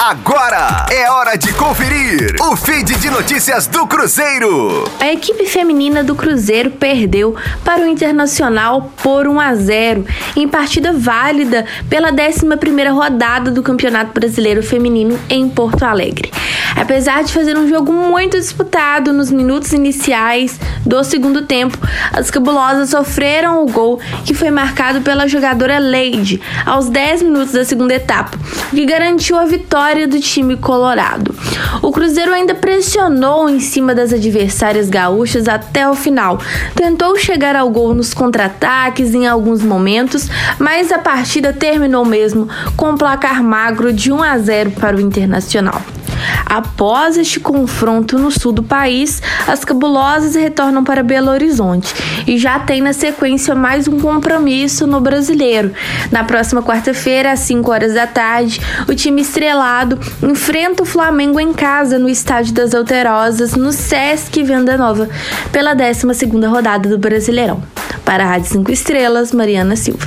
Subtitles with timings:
[0.00, 4.84] Agora é hora de conferir o feed de notícias do Cruzeiro.
[5.00, 10.06] A equipe feminina do Cruzeiro perdeu para o Internacional por 1 a 0
[10.36, 16.30] em partida válida pela 11ª rodada do Campeonato Brasileiro Feminino em Porto Alegre.
[16.80, 21.76] Apesar de fazer um jogo muito disputado nos minutos iniciais do segundo tempo,
[22.12, 27.64] as cabulosas sofreram o gol que foi marcado pela jogadora Leide aos 10 minutos da
[27.64, 28.38] segunda etapa,
[28.70, 31.34] que garantiu a vitória do time colorado.
[31.82, 36.38] O Cruzeiro ainda pressionou em cima das adversárias gaúchas até o final,
[36.76, 42.90] tentou chegar ao gol nos contra-ataques em alguns momentos, mas a partida terminou mesmo com
[42.90, 45.82] um placar magro de 1 a 0 para o Internacional.
[46.46, 51.94] Após este confronto no sul do país, as cabulosas retornam para Belo Horizonte
[52.26, 55.72] e já tem na sequência mais um compromisso no Brasileiro.
[56.10, 61.52] Na próxima quarta-feira, às 5 horas da tarde, o time estrelado enfrenta o Flamengo em
[61.52, 65.08] casa no Estádio das Alterosas, no Sesc Venda Nova,
[65.52, 67.62] pela 12ª rodada do Brasileirão.
[68.04, 70.06] Para a Rádio 5 Estrelas, Mariana Silva.